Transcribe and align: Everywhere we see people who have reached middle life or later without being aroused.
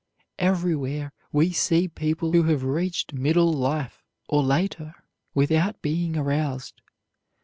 Everywhere 0.39 1.11
we 1.31 1.51
see 1.51 1.87
people 1.87 2.31
who 2.31 2.41
have 2.45 2.63
reached 2.63 3.13
middle 3.13 3.53
life 3.53 4.03
or 4.27 4.41
later 4.41 4.95
without 5.35 5.79
being 5.83 6.17
aroused. 6.17 6.81